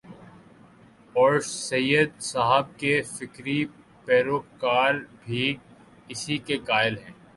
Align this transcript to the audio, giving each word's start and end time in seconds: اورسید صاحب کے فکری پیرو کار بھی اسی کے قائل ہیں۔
اورسید 1.15 2.09
صاحب 2.21 2.65
کے 2.79 2.93
فکری 3.11 3.59
پیرو 4.05 4.39
کار 4.59 4.93
بھی 5.25 5.45
اسی 6.09 6.37
کے 6.37 6.57
قائل 6.69 6.97
ہیں۔ 6.97 7.13